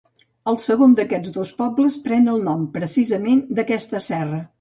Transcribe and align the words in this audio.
El 0.51 0.55
segon 0.67 0.95
d'aquests 0.99 1.33
dos 1.35 1.51
pobles 1.59 1.97
pren 2.07 2.31
el 2.33 2.41
nom, 2.47 2.63
precisament, 2.79 3.45
d'aquesta 3.61 4.03
serra. 4.07 4.41